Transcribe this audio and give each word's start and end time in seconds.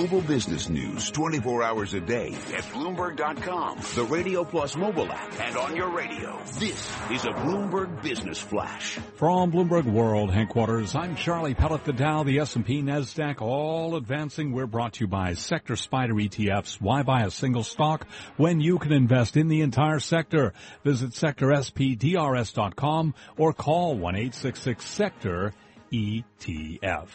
global 0.00 0.22
business 0.22 0.70
news 0.70 1.10
24 1.10 1.62
hours 1.62 1.92
a 1.92 2.00
day 2.00 2.32
at 2.56 2.62
Bloomberg.com, 2.72 3.80
the 3.94 4.04
Radio 4.04 4.44
Plus 4.44 4.74
mobile 4.74 5.12
app, 5.12 5.38
and 5.38 5.58
on 5.58 5.76
your 5.76 5.90
radio. 5.90 6.42
This 6.58 6.90
is 7.10 7.26
a 7.26 7.32
Bloomberg 7.32 8.02
Business 8.02 8.40
Flash. 8.40 8.98
From 9.16 9.52
Bloomberg 9.52 9.84
World 9.84 10.32
headquarters, 10.32 10.94
I'm 10.94 11.16
Charlie 11.16 11.52
Pellet. 11.52 11.84
The 11.84 11.92
Dow, 11.92 12.22
the 12.22 12.38
S&P, 12.38 12.82
NASDAQ, 12.82 13.42
all 13.42 13.94
advancing. 13.94 14.52
We're 14.52 14.66
brought 14.66 14.94
to 14.94 15.04
you 15.04 15.06
by 15.06 15.34
Sector 15.34 15.74
SPDR 15.74 16.30
ETFs. 16.30 16.80
Why 16.80 17.02
buy 17.02 17.24
a 17.24 17.30
single 17.30 17.62
stock 17.62 18.06
when 18.38 18.62
you 18.62 18.78
can 18.78 18.92
invest 18.92 19.36
in 19.36 19.48
the 19.48 19.60
entire 19.60 20.00
sector? 20.00 20.54
Visit 20.82 21.10
sectorspdrs.com 21.10 23.14
or 23.36 23.52
call 23.52 23.98
1-866-SECTOR 23.98 25.52
ETF. 25.92 27.08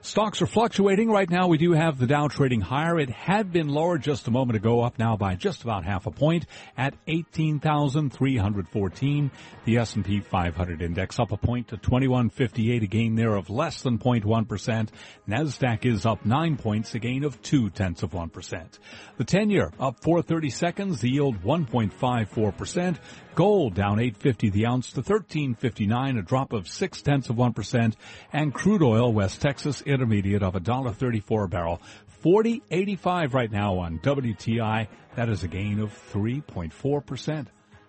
Stocks 0.00 0.40
are 0.42 0.46
fluctuating. 0.46 1.10
Right 1.10 1.28
now 1.28 1.48
we 1.48 1.58
do 1.58 1.72
have 1.72 1.98
the 1.98 2.06
Dow 2.06 2.28
trading 2.28 2.60
higher. 2.60 2.96
It 2.98 3.10
had 3.10 3.52
been 3.52 3.68
lower 3.68 3.98
just 3.98 4.28
a 4.28 4.30
moment 4.30 4.56
ago, 4.56 4.82
up 4.82 4.96
now 4.98 5.16
by 5.16 5.34
just 5.34 5.62
about 5.62 5.84
half 5.84 6.06
a 6.06 6.10
point 6.10 6.46
at 6.76 6.94
18,314. 7.06 9.30
The 9.64 9.78
S&P 9.78 10.20
500 10.20 10.82
index 10.82 11.18
up 11.18 11.32
a 11.32 11.36
point 11.36 11.68
to 11.68 11.76
2158, 11.76 12.82
a 12.82 12.86
gain 12.86 13.14
there 13.14 13.34
of 13.34 13.50
less 13.50 13.82
than 13.82 13.98
0.1%. 13.98 14.88
NASDAQ 15.28 15.84
is 15.86 16.06
up 16.06 16.24
nine 16.24 16.56
points, 16.56 16.94
a 16.94 16.98
gain 16.98 17.24
of 17.24 17.42
two 17.42 17.68
tenths 17.70 18.02
of 18.02 18.12
1%. 18.12 18.78
The 19.16 19.24
10 19.24 19.50
year 19.50 19.72
up 19.80 20.02
430 20.02 20.50
seconds, 20.50 21.00
the 21.00 21.10
yield 21.10 21.42
1.54%. 21.42 22.96
Gold 23.34 23.74
down 23.74 23.98
850 24.00 24.50
the 24.50 24.66
ounce 24.66 24.92
to 24.92 25.00
1359, 25.00 26.16
a 26.16 26.22
drop 26.22 26.54
of 26.54 26.68
six 26.68 27.02
tenths 27.02 27.28
of 27.28 27.36
1%. 27.36 27.94
And 28.32 28.52
crude 28.52 28.82
oil, 28.82 29.12
West 29.12 29.40
Texas 29.40 29.82
intermediate 29.82 30.42
of 30.42 30.54
$1.34 30.54 31.44
a 31.44 31.48
barrel. 31.48 31.80
40.85 32.24 33.34
right 33.34 33.50
now 33.50 33.78
on 33.78 33.98
WTI. 34.00 34.88
That 35.14 35.28
is 35.28 35.44
a 35.44 35.48
gain 35.48 35.80
of 35.80 35.92
3.4%. 36.12 37.46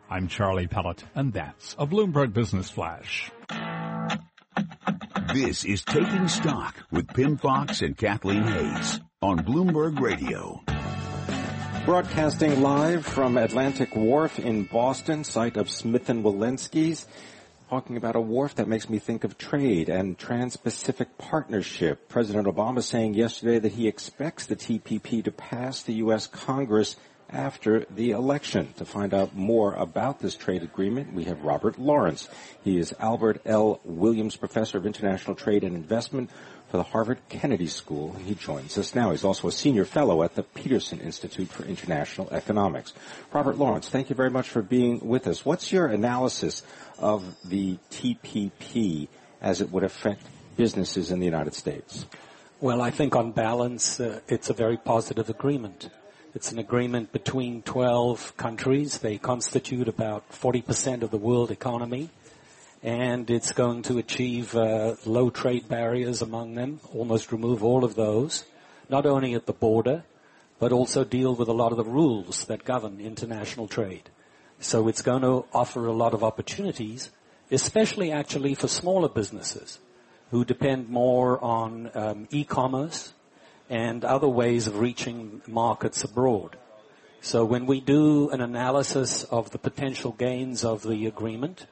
I'm 0.10 0.28
Charlie 0.28 0.68
Pellet, 0.68 1.04
and 1.16 1.34
that's 1.34 1.76
a 1.78 1.86
Bloomberg 1.86 2.34
Business 2.34 2.70
Flash. 2.70 3.32
This 5.34 5.66
is 5.66 5.84
Taking 5.84 6.28
Stock 6.28 6.76
with 6.92 7.08
Pimm 7.10 7.38
Fox 7.38 7.82
and 7.82 7.98
Kathleen 7.98 8.44
Hays 8.44 9.02
on 9.22 9.40
Bloomberg 9.40 10.00
Radio. 10.00 10.64
Broadcasting 11.86 12.62
live 12.62 13.06
from 13.06 13.38
Atlantic 13.38 13.96
Wharf 13.96 14.40
in 14.40 14.64
Boston, 14.64 15.24
site 15.24 15.58
of 15.58 15.70
Smith 15.70 16.08
& 16.08 16.08
Wollensky's, 16.08 17.06
talking 17.70 17.98
about 17.98 18.16
a 18.16 18.22
wharf 18.22 18.56
that 18.56 18.68
makes 18.68 18.90
me 18.90 18.98
think 18.98 19.26
of 19.26 19.38
trade 19.38 19.90
and 19.90 20.18
trans-Pacific 20.18 21.18
partnership. 21.18 22.08
President 22.08 22.48
Obama 22.48 22.82
saying 22.82 23.14
yesterday 23.14 23.60
that 23.60 23.74
he 23.74 23.88
expects 23.88 24.46
the 24.46 24.56
TPP 24.56 25.22
to 25.24 25.32
pass 25.32 25.82
the 25.82 25.96
U.S. 25.96 26.28
Congress 26.28 26.96
after 27.30 27.86
the 27.90 28.12
election. 28.12 28.74
To 28.78 28.86
find 28.86 29.14
out 29.14 29.36
more 29.36 29.74
about 29.74 30.22
this 30.22 30.38
trade 30.38 30.64
agreement, 30.64 31.14
we 31.14 31.26
have 31.26 31.44
Robert 31.44 31.78
Lawrence. 31.78 32.30
He 32.64 32.78
is 32.78 32.96
Albert 33.00 33.42
L. 33.46 33.82
Williams 33.84 34.38
Professor 34.38 34.78
of 34.78 34.86
International 34.86 35.36
Trade 35.36 35.66
and 35.66 35.76
Investment 35.76 36.30
for 36.70 36.78
the 36.78 36.84
Harvard 36.84 37.20
Kennedy 37.30 37.68
School. 37.68 38.14
He 38.14 38.36
joins 38.36 38.78
us 38.78 38.94
now. 38.94 39.12
He's 39.12 39.24
also 39.24 39.48
a 39.48 39.52
senior 39.52 39.86
fellow 39.86 40.24
at 40.24 40.36
the 40.36 40.44
Peterson 40.44 41.00
Institute 41.00 41.48
for 41.48 41.64
International 41.64 42.30
Economics. 42.32 42.94
Robert 43.34 43.58
Lawrence, 43.58 43.90
thank 43.90 44.10
you 44.10 44.16
very 44.16 44.30
much 44.30 44.50
for 44.50 44.62
being 44.62 45.00
with 45.08 45.28
us. 45.28 45.46
What's 45.46 45.72
your 45.72 45.88
analysis 45.88 46.64
of 47.00 47.24
the 47.46 47.78
TPP 47.92 49.08
as 49.42 49.62
it 49.62 49.72
would 49.72 49.84
affect 49.84 50.24
businesses 50.58 51.12
in 51.12 51.20
the 51.20 51.26
United 51.26 51.54
States? 51.54 52.06
Well, 52.60 52.82
I 52.82 52.92
think 52.92 53.16
on 53.16 53.32
balance, 53.32 54.00
uh, 54.00 54.20
it's 54.28 54.50
a 54.50 54.54
very 54.54 54.78
positive 54.78 55.30
agreement. 55.30 55.90
It's 56.34 56.52
an 56.52 56.60
agreement 56.60 57.12
between 57.12 57.62
12 57.62 58.36
countries. 58.36 58.98
They 58.98 59.18
constitute 59.18 59.88
about 59.88 60.30
40% 60.32 61.02
of 61.04 61.12
the 61.12 61.18
world 61.18 61.52
economy 61.52 62.10
and 62.84 63.30
it's 63.30 63.52
going 63.52 63.82
to 63.84 63.98
achieve 63.98 64.56
uh, 64.56 64.96
low 65.06 65.30
trade 65.30 65.68
barriers 65.68 66.22
among 66.22 66.56
them, 66.56 66.80
almost 66.94 67.32
remove 67.32 67.64
all 67.64 67.84
of 67.84 67.96
those, 67.96 68.46
not 68.90 69.06
only 69.06 69.34
at 69.34 69.46
the 69.46 69.54
border, 69.54 70.04
but 70.60 70.72
also 70.72 71.04
deal 71.04 71.36
with 71.36 71.48
a 71.48 71.54
lot 71.54 71.72
of 71.72 71.78
the 71.78 71.84
rules 71.84 72.46
that 72.46 72.66
govern 72.66 73.00
international 73.00 73.68
trade. 73.68 74.10
So 74.60 74.88
it's 74.88 75.02
going 75.02 75.22
to 75.22 75.46
offer 75.54 75.86
a 75.86 75.94
lot 75.94 76.14
of 76.14 76.24
opportunities, 76.24 77.12
especially 77.52 78.12
actually 78.12 78.56
for 78.56 78.68
smaller 78.68 79.10
businesses 79.10 79.80
who 80.32 80.44
depend 80.44 80.90
more 80.90 81.44
on 81.44 81.90
um, 81.94 82.28
e-commerce 82.32 83.14
and 83.70 84.04
other 84.04 84.28
ways 84.28 84.68
of 84.68 84.80
reaching 84.80 85.42
markets 85.48 86.04
abroad. 86.04 86.58
So 87.22 87.44
when 87.46 87.66
we 87.66 87.82
do 87.82 88.30
an 88.30 88.42
analysis 88.42 89.24
of 89.26 89.52
the 89.52 89.58
potential 89.58 90.12
gains 90.12 90.64
of 90.64 90.84
the 90.84 91.06
agreement, 91.06 91.68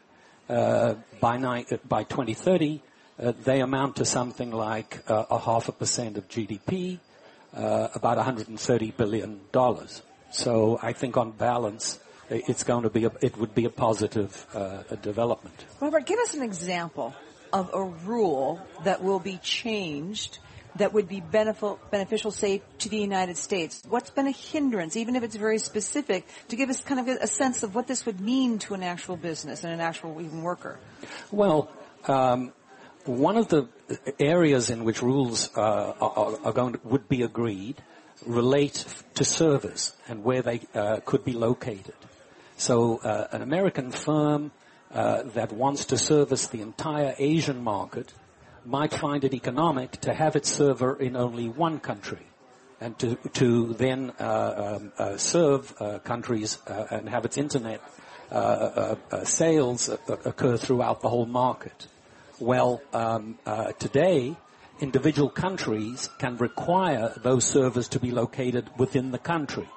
by, 0.47 1.37
ni- 1.37 1.65
by 1.87 2.03
2030, 2.03 2.81
uh, 3.17 3.33
they 3.43 3.61
amount 3.61 3.95
to 3.97 4.05
something 4.05 4.51
like 4.51 5.03
uh, 5.09 5.25
a 5.29 5.39
half 5.39 5.69
a 5.69 5.71
percent 5.71 6.17
of 6.17 6.27
GDP, 6.27 6.99
uh, 7.55 7.87
about 7.95 8.17
130 8.17 8.91
billion 8.91 9.39
dollars. 9.51 10.01
So 10.31 10.79
I 10.81 10.91
think 10.93 11.15
on 11.15 11.31
balance, 11.31 11.99
it's 12.29 12.63
going 12.63 12.83
to 12.83 12.89
be 12.89 13.05
a, 13.05 13.11
it 13.21 13.37
would 13.37 13.55
be 13.55 13.65
a 13.65 13.69
positive 13.69 14.45
uh, 14.53 14.83
development. 15.01 15.65
Robert, 15.79 16.05
give 16.05 16.19
us 16.19 16.33
an 16.33 16.43
example 16.43 17.15
of 17.53 17.69
a 17.73 17.83
rule 17.83 18.59
that 18.83 19.01
will 19.01 19.19
be 19.19 19.37
changed 19.37 20.39
that 20.75 20.93
would 20.93 21.07
be 21.07 21.21
beneficial, 21.21 22.31
say, 22.31 22.61
to 22.79 22.89
the 22.89 22.97
United 22.97 23.37
States? 23.37 23.81
What's 23.87 24.09
been 24.09 24.27
a 24.27 24.31
hindrance, 24.31 24.95
even 24.95 25.15
if 25.15 25.23
it's 25.23 25.35
very 25.35 25.59
specific, 25.59 26.27
to 26.49 26.55
give 26.55 26.69
us 26.69 26.81
kind 26.81 26.99
of 26.99 27.07
a 27.07 27.27
sense 27.27 27.63
of 27.63 27.75
what 27.75 27.87
this 27.87 28.05
would 28.05 28.19
mean 28.19 28.59
to 28.59 28.73
an 28.73 28.83
actual 28.83 29.17
business 29.17 29.63
and 29.63 29.73
an 29.73 29.79
actual 29.79 30.21
even 30.21 30.41
worker? 30.41 30.79
Well, 31.31 31.71
um, 32.07 32.53
one 33.05 33.37
of 33.37 33.47
the 33.49 33.67
areas 34.19 34.69
in 34.69 34.83
which 34.83 35.01
rules 35.01 35.55
uh, 35.55 35.93
are, 36.01 36.37
are, 36.43 36.53
going 36.53 36.73
to, 36.73 36.79
would 36.83 37.07
be 37.07 37.21
agreed 37.23 37.81
relate 38.25 38.85
to 39.15 39.23
servers 39.23 39.95
and 40.07 40.23
where 40.23 40.41
they 40.41 40.61
uh, 40.73 40.99
could 41.05 41.23
be 41.23 41.33
located. 41.33 41.95
So, 42.57 42.97
uh, 42.97 43.27
an 43.31 43.41
American 43.41 43.91
firm 43.91 44.51
uh, 44.91 45.23
that 45.33 45.51
wants 45.51 45.85
to 45.85 45.97
service 45.97 46.47
the 46.47 46.61
entire 46.61 47.13
Asian 47.17 47.61
market 47.61 48.13
might 48.65 48.93
find 48.93 49.23
it 49.23 49.33
economic 49.33 49.91
to 50.01 50.13
have 50.13 50.35
its 50.35 50.51
server 50.51 50.95
in 50.95 51.15
only 51.15 51.47
one 51.47 51.79
country 51.79 52.25
and 52.81 52.97
to, 52.99 53.15
to 53.33 53.73
then 53.73 54.11
uh, 54.19 54.77
um, 54.79 54.91
uh, 54.97 55.17
serve 55.17 55.73
uh, 55.79 55.99
countries 55.99 56.59
uh, 56.67 56.85
and 56.91 57.09
have 57.09 57.25
its 57.25 57.37
internet 57.37 57.81
uh, 58.31 58.95
uh, 59.11 59.23
sales 59.23 59.89
occur 60.25 60.57
throughout 60.57 61.01
the 61.01 61.09
whole 61.09 61.25
market. 61.25 61.87
Well, 62.39 62.81
um, 62.91 63.37
today, 63.79 64.35
individual 64.81 65.29
countries 65.29 66.09
can 66.17 66.37
require 66.37 67.13
those 67.17 67.45
servers 67.45 67.87
to 67.89 67.99
be 67.99 68.11
located 68.11 68.69
within 68.77 69.11
the 69.11 69.19
country. 69.19 69.69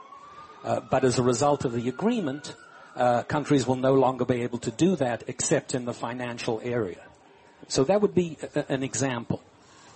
but 0.62 1.05
as 1.05 1.19
a 1.19 1.22
result 1.22 1.65
of 1.65 1.72
the 1.72 1.88
agreement, 1.88 2.56
countries 3.28 3.66
will 3.66 3.76
no 3.76 3.94
longer 3.94 4.25
be 4.25 4.43
able 4.43 4.59
to 4.59 4.72
do 4.72 4.97
that 4.97 5.22
except 5.28 5.75
in 5.75 5.84
the 5.84 5.94
financial 5.94 6.60
area. 6.65 7.07
So 7.66 7.84
that 7.84 8.00
would 8.00 8.14
be 8.14 8.38
a, 8.54 8.70
an 8.70 8.82
example. 8.82 9.42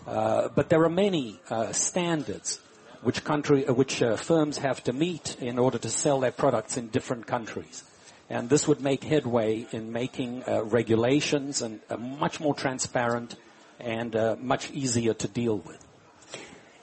Uh, 0.07 0.49
but 0.49 0.69
there 0.69 0.83
are 0.83 0.91
many 0.91 1.39
uh, 1.49 1.73
standards 1.73 2.61
which 3.03 3.25
country, 3.25 3.67
uh, 3.67 3.73
which 3.73 4.03
uh, 4.03 4.17
firms 4.17 4.59
have 4.59 4.83
to 4.85 4.93
meet 4.93 5.37
in 5.41 5.59
order 5.59 5.79
to 5.79 5.89
sell 5.89 6.21
their 6.21 6.33
products 6.33 6.77
in 6.77 6.89
different 6.89 7.27
countries. 7.27 7.85
And 8.31 8.49
this 8.49 8.67
would 8.67 8.81
make 8.81 9.05
headway 9.05 9.67
in 9.73 9.93
making 9.93 10.45
uh, 10.49 10.65
regulations 10.65 11.63
and 11.63 11.81
uh, 11.91 11.97
much 11.97 12.41
more 12.41 12.55
transparent 12.55 13.37
and 13.79 14.15
much 14.41 14.71
easier 14.71 15.13
to 15.13 15.27
deal 15.27 15.59
with. 15.59 15.85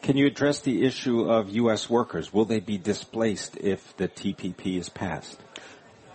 Can 0.01 0.17
you 0.17 0.27
address 0.27 0.59
the 0.59 0.83
issue 0.85 1.29
of 1.29 1.49
U.S. 1.49 1.89
workers? 1.89 2.33
Will 2.33 2.43
they 2.43 2.59
be 2.59 2.77
displaced 2.77 3.55
if 3.57 3.95
the 3.95 4.09
TPP 4.09 4.77
is 4.77 4.89
passed? 4.89 5.39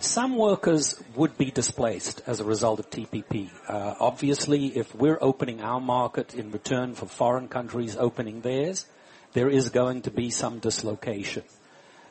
Some 0.05 0.37
workers 0.37 1.03
would 1.17 1.39
be 1.39 1.51
displaced 1.51 2.21
as 2.27 2.39
a 2.39 2.45
result 2.45 2.79
of 2.79 2.91
TPP. 2.91 3.49
Uh, 3.67 3.95
obviously, 3.99 4.67
if 4.67 4.95
we're 4.95 5.17
opening 5.19 5.63
our 5.63 5.81
market 5.81 6.35
in 6.35 6.51
return 6.51 6.95
for 6.95 7.07
foreign 7.07 7.49
countries 7.49 7.97
opening 7.97 8.43
theirs, 8.43 8.85
there 9.33 9.49
is 9.49 9.71
going 9.71 10.03
to 10.03 10.11
be 10.11 10.29
some 10.29 10.59
dislocation. 10.59 11.43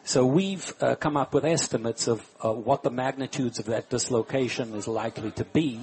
So 0.04 0.26
we've 0.26 0.74
uh, 0.82 0.96
come 0.96 1.16
up 1.16 1.36
with 1.36 1.46
estimates 1.46 2.08
of 2.08 2.28
uh, 2.44 2.52
what 2.52 2.82
the 2.82 2.90
magnitudes 2.90 3.60
of 3.60 3.66
that 3.66 3.92
dislocation 3.92 4.74
is 4.74 4.88
likely 4.88 5.30
to 5.34 5.46
be. 5.46 5.80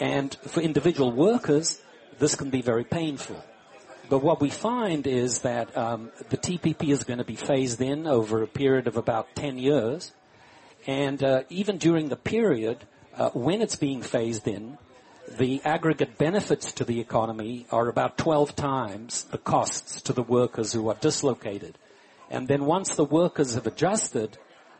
And 0.00 0.34
for 0.46 0.60
individual 0.60 1.10
workers, 1.10 1.80
this 2.18 2.34
can 2.34 2.50
be 2.50 2.60
very 2.60 2.84
painful. 2.84 3.42
But 4.10 4.18
what 4.18 4.42
we 4.42 4.50
find 4.50 5.06
is 5.06 5.38
that 5.40 5.74
um, 5.74 6.10
the 6.28 6.36
TPP 6.36 6.90
is 6.90 7.02
going 7.02 7.18
to 7.18 7.24
be 7.24 7.36
phased 7.36 7.80
in 7.80 8.06
over 8.06 8.42
a 8.42 8.46
period 8.46 8.86
of 8.86 8.98
about 8.98 9.34
10 9.34 9.56
years. 9.56 10.12
And 10.86 11.22
uh, 11.22 11.42
even 11.48 11.78
during 11.78 12.08
the 12.08 12.16
period 12.16 12.78
uh, 13.16 13.30
when 13.30 13.62
it's 13.62 13.76
being 13.76 14.02
phased 14.02 14.46
in, 14.48 14.78
the 15.38 15.62
aggregate 15.64 16.18
benefits 16.18 16.72
to 16.72 16.84
the 16.84 17.00
economy 17.00 17.66
are 17.70 17.88
about 17.88 18.18
12 18.18 18.54
times 18.54 19.24
the 19.24 19.38
costs 19.38 20.02
to 20.02 20.12
the 20.12 20.22
workers 20.22 20.72
who 20.72 20.88
are 20.88 20.96
dislocated. 20.96 21.78
And 22.30 22.48
then 22.48 22.66
once 22.66 22.94
the 22.94 23.04
workers 23.04 23.54
have 23.54 23.66
adjusted, 23.66 24.38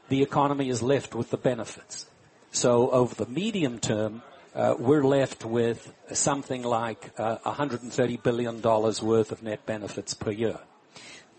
the 0.08 0.22
economy 0.22 0.68
is 0.68 0.82
left 0.82 1.14
with 1.14 1.30
the 1.30 1.36
benefits. 1.36 2.06
So 2.50 2.90
over 2.90 3.14
the 3.14 3.26
medium 3.30 3.78
term, 3.78 4.22
uh, 4.54 4.74
we're 4.78 5.04
left 5.04 5.44
with 5.44 5.92
something 6.12 6.62
like 6.62 7.12
uh, 7.18 7.38
$130 7.38 8.22
billion 8.22 8.62
worth 8.62 9.32
of 9.32 9.42
net 9.42 9.66
benefits 9.66 10.14
per 10.14 10.30
year. 10.30 10.58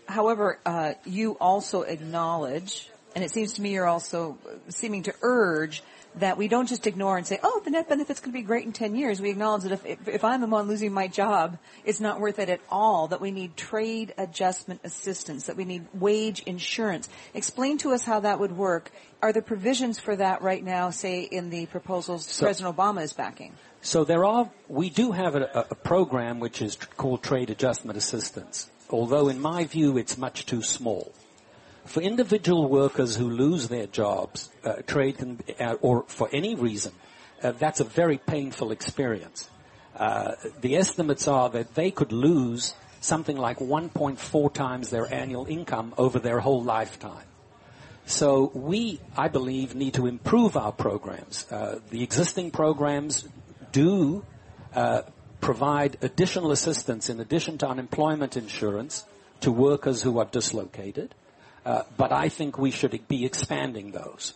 However, 0.06 0.58
uh, 0.66 0.94
you 1.04 1.32
also 1.40 1.82
acknowledge, 1.82 2.90
and 3.16 3.24
it 3.24 3.30
seems 3.30 3.54
to 3.54 3.62
me 3.62 3.70
you're 3.70 3.88
also 3.88 4.36
seeming 4.68 5.04
to 5.04 5.14
urge 5.22 5.82
that 6.16 6.36
we 6.36 6.48
don't 6.48 6.68
just 6.68 6.86
ignore 6.86 7.16
and 7.16 7.26
say, 7.26 7.40
oh, 7.42 7.62
the 7.64 7.70
net 7.70 7.88
benefit's 7.88 8.20
going 8.20 8.30
to 8.30 8.38
be 8.38 8.42
great 8.42 8.66
in 8.66 8.72
10 8.72 8.94
years. 8.94 9.22
We 9.22 9.30
acknowledge 9.30 9.62
that 9.62 9.72
if, 9.86 10.06
if 10.06 10.22
I'm 10.22 10.42
the 10.42 10.46
one 10.46 10.68
losing 10.68 10.92
my 10.92 11.08
job, 11.08 11.56
it's 11.86 11.98
not 11.98 12.20
worth 12.20 12.38
it 12.38 12.50
at 12.50 12.60
all, 12.70 13.08
that 13.08 13.22
we 13.22 13.30
need 13.30 13.56
trade 13.56 14.12
adjustment 14.18 14.82
assistance, 14.84 15.46
that 15.46 15.56
we 15.56 15.64
need 15.64 15.86
wage 15.94 16.40
insurance. 16.40 17.08
Explain 17.32 17.78
to 17.78 17.92
us 17.92 18.04
how 18.04 18.20
that 18.20 18.38
would 18.38 18.52
work. 18.52 18.90
Are 19.22 19.32
there 19.32 19.40
provisions 19.40 19.98
for 19.98 20.14
that 20.16 20.42
right 20.42 20.62
now, 20.62 20.90
say, 20.90 21.22
in 21.22 21.48
the 21.48 21.64
proposals 21.66 22.26
so, 22.26 22.44
President 22.44 22.76
Obama 22.76 23.02
is 23.02 23.14
backing? 23.14 23.54
So 23.80 24.04
there 24.04 24.26
are, 24.26 24.50
we 24.68 24.90
do 24.90 25.12
have 25.12 25.34
a, 25.36 25.66
a 25.70 25.74
program 25.74 26.38
which 26.38 26.60
is 26.60 26.76
called 26.76 27.22
trade 27.22 27.48
adjustment 27.48 27.96
assistance, 27.96 28.70
although 28.90 29.28
in 29.28 29.40
my 29.40 29.64
view 29.64 29.96
it's 29.96 30.18
much 30.18 30.44
too 30.44 30.60
small. 30.60 31.12
For 31.86 32.00
individual 32.00 32.68
workers 32.68 33.16
who 33.16 33.30
lose 33.30 33.68
their 33.68 33.86
jobs, 33.86 34.50
uh, 34.64 34.82
trade 34.86 35.18
can, 35.18 35.40
uh, 35.58 35.76
or 35.80 36.04
for 36.08 36.28
any 36.32 36.54
reason, 36.54 36.92
uh, 37.42 37.52
that's 37.52 37.80
a 37.80 37.84
very 37.84 38.18
painful 38.18 38.72
experience. 38.72 39.48
Uh, 39.96 40.32
the 40.60 40.76
estimates 40.76 41.26
are 41.28 41.48
that 41.50 41.74
they 41.74 41.90
could 41.90 42.12
lose 42.12 42.74
something 43.00 43.36
like 43.36 43.58
1.4 43.58 44.52
times 44.52 44.90
their 44.90 45.12
annual 45.12 45.46
income 45.46 45.94
over 45.96 46.18
their 46.18 46.40
whole 46.40 46.62
lifetime. 46.62 47.26
So 48.04 48.50
we, 48.54 49.00
I 49.16 49.28
believe, 49.28 49.74
need 49.74 49.94
to 49.94 50.06
improve 50.06 50.56
our 50.56 50.72
programs. 50.72 51.50
Uh, 51.50 51.80
the 51.90 52.02
existing 52.02 52.50
programs 52.50 53.28
do 53.72 54.24
uh, 54.74 55.02
provide 55.40 55.98
additional 56.02 56.52
assistance 56.52 57.10
in 57.10 57.20
addition 57.20 57.58
to 57.58 57.68
unemployment 57.68 58.36
insurance 58.36 59.04
to 59.40 59.50
workers 59.50 60.02
who 60.02 60.18
are 60.18 60.24
dislocated. 60.24 61.14
Uh, 61.66 61.82
but 61.96 62.12
I 62.12 62.28
think 62.28 62.58
we 62.58 62.70
should 62.70 63.08
be 63.08 63.26
expanding 63.26 63.90
those. 63.90 64.34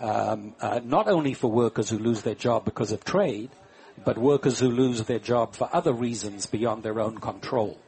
Um, 0.00 0.56
uh, 0.60 0.80
not 0.82 1.06
only 1.06 1.32
for 1.32 1.48
workers 1.48 1.88
who 1.88 1.96
lose 1.96 2.22
their 2.22 2.34
job 2.34 2.64
because 2.64 2.90
of 2.90 3.04
trade, 3.04 3.50
but 4.04 4.18
workers 4.18 4.58
who 4.58 4.68
lose 4.68 5.04
their 5.04 5.20
job 5.20 5.54
for 5.54 5.70
other 5.72 5.92
reasons 5.92 6.46
beyond 6.46 6.82
their 6.82 6.98
own 6.98 7.18
control. 7.18 7.78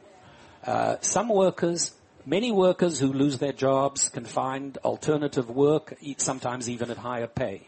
Uh, 0.65 0.95
some 1.01 1.27
workers, 1.27 1.91
many 2.25 2.53
workers 2.53 2.97
who 2.97 3.11
lose 3.11 3.37
their 3.39 3.51
jobs 3.51 4.07
can 4.07 4.23
find 4.23 4.77
alternative 4.77 5.49
work, 5.49 5.97
sometimes 6.15 6.69
even 6.69 6.89
at 6.89 6.97
higher 6.97 7.27
pay. 7.27 7.67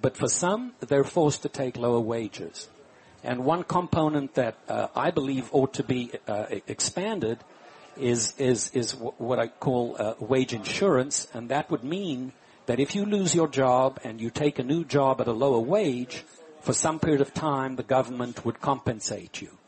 But 0.00 0.16
for 0.16 0.28
some, 0.28 0.74
they're 0.78 1.02
forced 1.02 1.42
to 1.42 1.48
take 1.48 1.76
lower 1.78 1.98
wages. 1.98 2.68
And 3.24 3.44
one 3.44 3.64
component 3.64 4.34
that 4.36 4.56
uh, 4.68 4.86
I 4.94 5.10
believe 5.10 5.48
ought 5.52 5.74
to 5.74 5.82
be 5.82 6.12
uh, 6.28 6.46
expanded 6.68 7.38
is 8.00 8.34
is 8.38 8.70
is 8.70 8.92
what 8.92 9.38
I 9.38 9.48
call 9.48 9.96
uh, 9.98 10.14
wage 10.18 10.52
insurance, 10.52 11.26
and 11.32 11.48
that 11.50 11.70
would 11.70 11.84
mean 11.84 12.32
that 12.66 12.80
if 12.80 12.94
you 12.94 13.04
lose 13.04 13.34
your 13.34 13.48
job 13.48 13.98
and 14.04 14.20
you 14.20 14.30
take 14.30 14.58
a 14.58 14.64
new 14.64 14.84
job 14.84 15.20
at 15.20 15.28
a 15.28 15.32
lower 15.32 15.60
wage, 15.60 16.24
for 16.60 16.72
some 16.72 16.98
period 16.98 17.20
of 17.20 17.34
time, 17.34 17.76
the 17.76 17.82
government 17.82 18.44
would 18.44 18.60
compensate 18.60 19.40
you. 19.40 19.58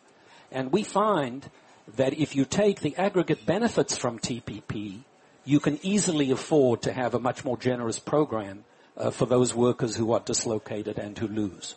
And 0.50 0.70
we 0.70 0.82
find 0.82 1.49
that 1.96 2.12
if 2.14 2.37
you 2.37 2.44
take 2.44 2.81
the 2.81 2.96
aggregate 2.96 3.46
benefits 3.46 3.96
from 3.96 4.19
TPP, 4.19 5.00
you 5.44 5.58
can 5.58 5.79
easily 5.82 6.31
afford 6.31 6.82
to 6.82 6.93
have 6.93 7.14
a 7.14 7.19
much 7.19 7.44
more 7.44 7.56
generous 7.56 7.99
program 7.99 8.64
uh, 8.96 9.11
for 9.11 9.26
those 9.26 9.55
workers 9.55 9.96
who 9.96 10.12
are 10.12 10.20
dislocated 10.20 10.99
and 10.99 11.19
who 11.19 11.26
lose. 11.26 11.75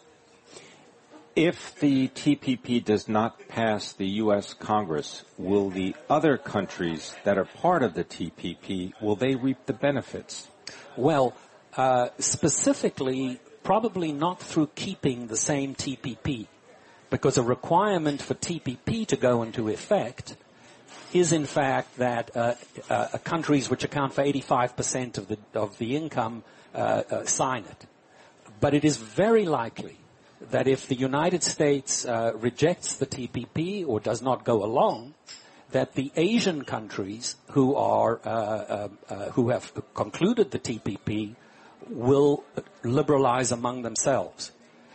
If 1.36 1.78
the 1.82 2.08
TPP 2.08 2.82
does 2.82 3.10
not 3.10 3.50
pass 3.50 3.92
the 3.92 4.08
U.S. 4.24 4.54
Congress, 4.54 5.26
will 5.38 5.70
the 5.70 5.94
other 6.10 6.38
countries 6.38 7.14
that 7.26 7.38
are 7.38 7.44
part 7.44 7.84
of 7.84 7.94
the 7.94 8.06
TPP, 8.06 8.94
will 9.02 9.18
they 9.18 9.36
reap 9.36 9.66
the 9.66 9.74
benefits? 9.74 10.48
Well, 10.96 11.34
uh, 11.76 12.08
specifically, 12.20 13.42
probably 13.64 14.14
not 14.14 14.40
through 14.40 14.70
keeping 14.76 15.28
the 15.28 15.36
same 15.36 15.76
TPP, 15.76 16.48
because 17.10 17.38
a 17.38 17.44
requirement 17.44 18.22
for 18.22 18.36
TPP 18.36 19.06
to 19.08 19.18
go 19.18 19.44
into 19.44 19.68
effect 19.68 20.38
is 21.12 21.34
in 21.34 21.46
fact 21.46 21.98
that 21.98 22.31
uh, 22.38 22.54
uh, 22.90 23.18
countries 23.26 23.70
which 23.70 23.84
account 23.84 24.14
for 24.14 24.24
85% 24.24 25.18
of 25.18 25.28
the 25.28 25.38
of 25.54 25.78
the 25.80 25.98
income 25.98 26.44
uh, 26.74 27.04
uh, 27.10 27.26
sign 27.26 27.66
it. 27.66 27.86
But 28.62 28.74
it 28.74 28.86
is 28.86 28.96
very 28.96 29.46
likely 29.46 29.98
that 30.51 30.68
if 30.68 30.88
the 30.88 30.95
United 30.95 31.44
States 31.44 32.06
uh, 32.06 32.31
rejects 32.36 32.95
the 32.95 33.06
TPP 33.06 33.88
or 33.88 34.00
does 34.00 34.21
not 34.21 34.44
go 34.44 34.63
along, 34.63 35.13
that 35.71 35.94
the 35.94 36.12
Asian 36.15 36.63
countries 36.63 37.36
who 37.51 37.75
are 37.75 38.19
uh, 38.24 38.30
uh, 38.30 38.88
uh 39.09 39.15
who 39.31 39.50
have 39.50 39.74
concluded 39.94 40.51
the 40.51 40.59
TPP 40.59 41.36
will 41.89 42.44
liberalize 42.83 43.51
among 43.51 43.81
themselves. 43.81 44.51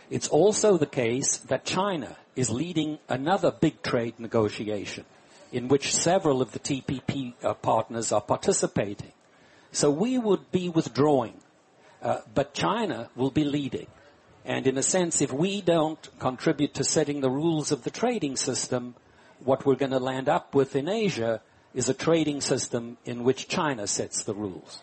It's 0.09 0.27
also 0.27 0.77
the 0.77 0.85
case 0.85 1.37
that 1.37 1.65
China 1.65 2.17
is 2.35 2.49
leading 2.49 2.99
another 3.07 3.51
big 3.51 3.81
trade 3.81 4.19
negotiation 4.19 5.05
in 5.51 5.67
which 5.67 5.93
several 5.93 6.41
of 6.41 6.51
the 6.51 6.59
TPP 6.59 7.33
uh, 7.43 7.53
partners 7.55 8.11
are 8.11 8.21
participating. 8.21 9.11
So 9.71 9.89
we 9.89 10.17
would 10.17 10.51
be 10.51 10.69
withdrawing, 10.69 11.39
uh, 12.01 12.19
but 12.33 12.53
China 12.53 13.09
will 13.15 13.31
be 13.31 13.43
leading. 13.43 13.87
And 14.45 14.65
in 14.65 14.77
a 14.77 14.83
sense, 14.83 15.21
if 15.21 15.31
we 15.31 15.61
don't 15.61 16.09
contribute 16.19 16.73
to 16.75 16.83
setting 16.83 17.21
the 17.21 17.29
rules 17.29 17.71
of 17.71 17.83
the 17.83 17.91
trading 17.91 18.35
system, 18.35 18.95
what 19.43 19.65
we're 19.65 19.75
going 19.75 19.91
to 19.91 19.99
land 19.99 20.29
up 20.29 20.55
with 20.55 20.75
in 20.75 20.89
Asia 20.89 21.41
is 21.73 21.89
a 21.89 21.93
trading 21.93 22.41
system 22.41 22.97
in 23.05 23.23
which 23.23 23.47
China 23.47 23.87
sets 23.87 24.23
the 24.23 24.33
rules. 24.33 24.81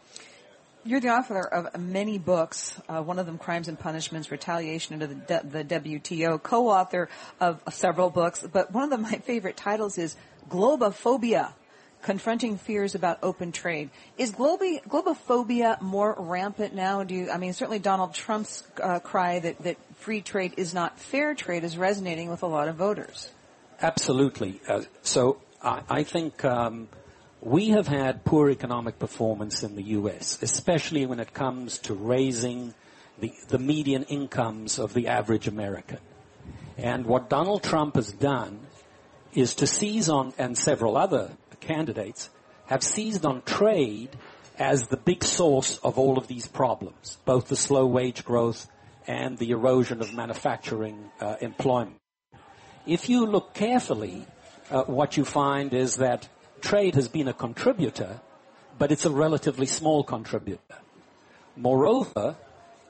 You're 0.84 1.00
the 1.00 1.10
author 1.10 1.40
of 1.40 1.78
many 1.78 2.18
books, 2.18 2.80
uh, 2.88 3.02
one 3.02 3.18
of 3.18 3.26
them 3.26 3.36
Crimes 3.36 3.68
and 3.68 3.78
Punishments, 3.78 4.30
Retaliation 4.30 4.94
under 4.94 5.06
the, 5.06 5.42
the 5.44 5.64
WTO, 5.64 6.42
co-author 6.42 7.08
of, 7.40 7.60
of 7.66 7.74
several 7.74 8.10
books, 8.10 8.46
but 8.50 8.72
one 8.72 8.84
of 8.84 8.90
the, 8.90 8.98
my 8.98 9.18
favorite 9.18 9.56
titles 9.56 9.98
is 9.98 10.16
Globaphobia, 10.48 11.52
confronting 12.02 12.56
fears 12.56 12.94
about 12.94 13.18
open 13.22 13.52
trade. 13.52 13.90
Is 14.16 14.32
globi- 14.32 14.82
globaphobia 14.82 15.80
more 15.80 16.14
rampant 16.18 16.74
now? 16.74 17.02
Do 17.02 17.14
you, 17.14 17.30
I 17.30 17.38
mean, 17.38 17.52
certainly 17.52 17.78
Donald 17.78 18.14
Trump's 18.14 18.62
uh, 18.82 19.00
cry 19.00 19.38
that, 19.40 19.58
that 19.62 19.76
free 19.96 20.20
trade 20.20 20.54
is 20.56 20.74
not 20.74 20.98
fair 20.98 21.34
trade 21.34 21.64
is 21.64 21.76
resonating 21.76 22.30
with 22.30 22.42
a 22.42 22.46
lot 22.46 22.68
of 22.68 22.76
voters. 22.76 23.30
Absolutely. 23.80 24.60
Uh, 24.68 24.82
so 25.02 25.40
I, 25.62 25.82
I 25.88 26.02
think 26.04 26.44
um, 26.44 26.88
we 27.40 27.70
have 27.70 27.88
had 27.88 28.24
poor 28.24 28.50
economic 28.50 28.98
performance 28.98 29.62
in 29.62 29.76
the 29.76 29.82
U.S., 29.82 30.38
especially 30.42 31.06
when 31.06 31.20
it 31.20 31.32
comes 31.32 31.78
to 31.78 31.94
raising 31.94 32.74
the, 33.18 33.32
the 33.48 33.58
median 33.58 34.04
incomes 34.04 34.78
of 34.78 34.94
the 34.94 35.08
average 35.08 35.48
American. 35.48 35.98
And 36.76 37.06
what 37.06 37.28
Donald 37.28 37.64
Trump 37.64 37.96
has 37.96 38.12
done 38.12 38.60
is 39.34 39.54
to 39.56 39.66
seize 39.66 40.08
on, 40.08 40.32
and 40.38 40.56
several 40.56 40.96
other 40.96 41.32
candidates 41.68 42.30
have 42.66 42.82
seized 42.82 43.24
on 43.24 43.42
trade 43.42 44.10
as 44.58 44.88
the 44.88 44.96
big 44.96 45.22
source 45.22 45.78
of 45.78 45.98
all 45.98 46.18
of 46.18 46.26
these 46.26 46.48
problems, 46.48 47.18
both 47.24 47.48
the 47.48 47.56
slow 47.56 47.86
wage 47.86 48.24
growth 48.24 48.68
and 49.06 49.38
the 49.38 49.50
erosion 49.50 50.00
of 50.00 50.12
manufacturing 50.12 51.10
uh, 51.20 51.36
employment. 51.40 52.00
If 52.86 53.08
you 53.08 53.26
look 53.26 53.54
carefully, 53.54 54.26
uh, 54.70 54.84
what 54.84 55.16
you 55.16 55.24
find 55.24 55.72
is 55.74 55.96
that 55.96 56.28
trade 56.60 56.94
has 56.94 57.08
been 57.08 57.28
a 57.28 57.32
contributor, 57.46 58.20
but 58.78 58.90
it's 58.90 59.06
a 59.06 59.10
relatively 59.10 59.66
small 59.66 60.02
contributor. 60.02 60.78
Moreover, 61.56 62.36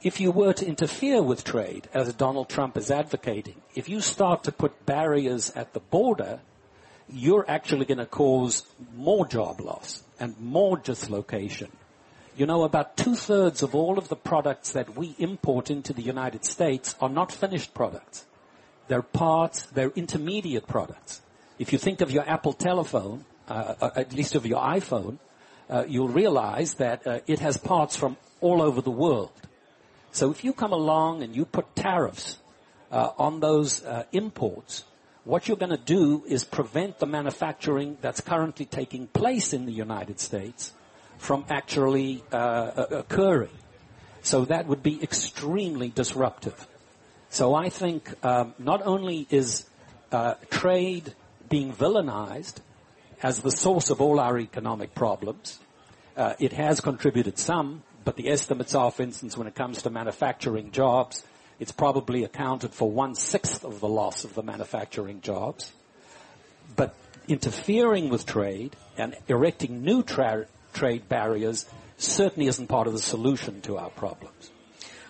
if 0.03 0.21
you 0.21 0.31
were 0.31 0.53
to 0.53 0.67
interfere 0.67 1.23
with 1.23 1.43
trade, 1.43 1.89
as 1.93 2.13
Donald 2.15 2.49
Trump 2.49 2.77
is 2.77 2.91
advocating, 2.91 3.61
if 3.75 3.89
you 3.89 4.01
start 4.01 4.45
to 4.45 4.53
put 4.53 4.87
barriers 4.87 5.51
at 5.57 5.73
the 5.73 5.81
border, 5.81 6.41
you're 7.11 7.45
actually 7.49 7.85
going 7.85 7.99
to 7.99 8.07
cause 8.07 8.65
more 8.97 9.27
job 9.27 9.61
loss 9.61 10.03
and 10.21 10.39
more 10.41 10.77
dislocation. 10.77 11.71
You 12.37 12.47
know, 12.47 12.63
about 12.63 12.97
two 12.97 13.17
thirds 13.17 13.63
of 13.63 13.75
all 13.75 13.99
of 13.99 14.09
the 14.09 14.17
products 14.17 14.73
that 14.73 14.97
we 14.97 15.15
import 15.19 15.71
into 15.71 15.93
the 15.93 16.03
United 16.03 16.45
States 16.45 16.95
are 17.01 17.09
not 17.09 17.33
finished 17.33 17.75
products. 17.75 18.27
They're 18.87 19.03
parts, 19.03 19.63
they're 19.67 19.91
intermediate 19.91 20.67
products. 20.67 21.21
If 21.59 21.73
you 21.73 21.79
think 21.79 22.01
of 22.01 22.11
your 22.11 22.29
Apple 22.29 22.53
telephone, 22.53 23.25
uh, 23.49 23.75
uh 23.81 23.91
at 23.97 24.13
least 24.13 24.35
of 24.35 24.47
your 24.47 24.63
iPhone, 24.63 25.19
uh, 25.69 25.85
you'll 25.89 26.09
realize 26.09 26.75
that 26.75 27.07
uh, 27.07 27.21
it 27.27 27.41
has 27.41 27.57
parts 27.57 27.97
from 27.97 28.17
all 28.41 28.63
over 28.63 28.81
the 28.81 28.91
world. 28.91 29.33
So 30.13 30.31
if 30.31 30.45
you 30.45 30.53
come 30.53 30.73
along 30.73 31.23
and 31.23 31.35
you 31.35 31.45
put 31.45 31.75
tariffs 31.77 32.39
uh, 32.91 33.11
on 33.19 33.41
those 33.41 33.85
uh, 33.85 34.05
imports, 34.13 34.85
what 35.29 35.47
you're 35.47 35.59
going 35.59 35.69
to 35.69 35.77
do 35.77 36.25
is 36.27 36.43
prevent 36.43 36.99
the 37.01 37.07
manufacturing 37.07 37.99
that's 38.01 38.23
currently 38.23 38.65
taking 38.65 39.07
place 39.07 39.53
in 39.53 39.67
the 39.67 39.73
United 39.73 40.19
States 40.19 40.73
from 41.19 41.45
actually 41.51 42.25
uh, 42.33 42.87
occurring. 42.91 43.51
So 44.23 44.47
that 44.47 44.67
would 44.67 44.83
be 44.83 45.03
extremely 45.03 45.91
disruptive. 45.91 46.67
So 47.29 47.55
I 47.55 47.69
think 47.69 48.15
um, 48.25 48.55
not 48.59 48.81
only 48.87 49.27
is 49.29 49.67
uh, 50.11 50.37
trade 50.49 51.13
being 51.51 51.75
villainized 51.75 52.61
as 53.23 53.43
the 53.43 53.51
source 53.51 53.91
of 53.91 54.01
all 54.01 54.19
our 54.21 54.39
economic 54.39 54.95
problems, 54.95 55.59
uh, 56.17 56.37
it 56.39 56.55
has 56.55 56.81
contributed 56.81 57.39
some, 57.39 57.83
but 58.03 58.17
the 58.17 58.31
estimates 58.31 58.75
are, 58.75 58.91
for 58.91 59.03
instance, 59.03 59.37
when 59.37 59.47
it 59.47 59.55
comes 59.55 59.83
to 59.83 59.91
manufacturing 59.91 60.71
jobs, 60.73 61.23
it's 61.59 61.73
probably 61.73 62.25
accounted 62.25 62.73
for 62.73 62.91
one 62.91 63.15
sixth 63.15 63.65
of 63.65 63.81
the 63.81 63.89
loss 63.89 64.25
of 64.25 64.35
the 64.35 64.43
manufacturing 64.43 65.21
jobs. 65.21 65.73
But 66.77 66.95
interfering 67.27 68.09
with 68.09 68.27
trade 68.27 68.77
and 68.97 69.17
erecting 69.29 69.83
new 69.83 70.03
tra- 70.03 70.47
trade 70.73 71.09
barriers 71.09 71.67
certainly 71.97 72.47
isn't 72.49 72.69
part 72.69 72.87
of 72.87 72.93
the 72.93 73.01
solution 73.01 73.61
to 73.63 73.77
our 73.79 73.91
problems. 73.91 74.51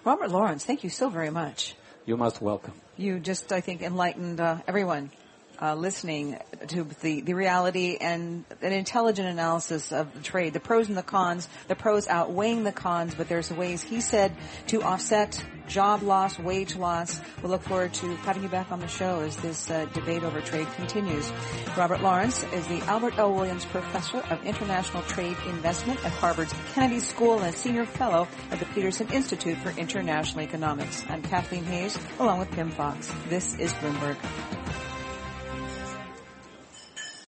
Robert 0.04 0.30
Lawrence, 0.30 0.64
thank 0.64 0.84
you 0.84 0.90
so 0.90 1.10
very 1.10 1.30
much. 1.30 1.74
You're 2.06 2.16
most 2.16 2.40
welcome. 2.40 2.72
You 2.96 3.20
just, 3.20 3.52
I 3.52 3.60
think, 3.60 3.82
enlightened 3.82 4.40
uh, 4.40 4.58
everyone 4.66 5.10
uh, 5.60 5.74
listening 5.74 6.38
to 6.68 6.84
the, 7.02 7.20
the 7.20 7.34
reality 7.34 7.96
and 8.00 8.44
an 8.62 8.72
intelligent 8.72 9.28
analysis 9.28 9.92
of 9.92 10.12
the 10.14 10.20
trade, 10.20 10.52
the 10.52 10.60
pros 10.60 10.88
and 10.88 10.96
the 10.96 11.02
cons, 11.02 11.48
the 11.68 11.74
pros 11.74 12.08
outweighing 12.08 12.64
the 12.64 12.72
cons, 12.72 13.14
but 13.14 13.28
there's 13.28 13.50
ways, 13.52 13.82
he 13.82 14.00
said, 14.00 14.34
to 14.68 14.82
offset 14.82 15.44
job 15.68 16.02
loss, 16.02 16.38
wage 16.38 16.76
loss. 16.76 17.20
We'll 17.42 17.50
look 17.50 17.62
forward 17.62 17.92
to 17.94 18.16
having 18.16 18.42
you 18.42 18.48
back 18.48 18.72
on 18.72 18.80
the 18.80 18.88
show 18.88 19.20
as 19.20 19.36
this 19.36 19.70
uh, 19.70 19.84
debate 19.92 20.22
over 20.22 20.40
trade 20.40 20.66
continues. 20.76 21.30
Robert 21.76 22.00
Lawrence 22.00 22.44
is 22.52 22.66
the 22.68 22.80
Albert 22.82 23.18
L. 23.18 23.34
Williams 23.34 23.64
Professor 23.66 24.18
of 24.18 24.44
International 24.44 25.02
Trade 25.04 25.36
Investment 25.46 26.04
at 26.04 26.12
Harvard's 26.12 26.54
Kennedy 26.72 27.00
School 27.00 27.38
and 27.38 27.54
a 27.54 27.56
Senior 27.56 27.84
Fellow 27.84 28.26
at 28.50 28.58
the 28.58 28.66
Peterson 28.66 29.08
Institute 29.12 29.58
for 29.58 29.70
International 29.78 30.42
Economics. 30.42 31.04
I'm 31.08 31.22
Kathleen 31.22 31.64
Hays 31.64 31.98
along 32.18 32.38
with 32.38 32.50
Pimm 32.52 32.70
Fox. 32.70 33.12
This 33.28 33.58
is 33.58 33.72
Bloomberg. 33.74 34.16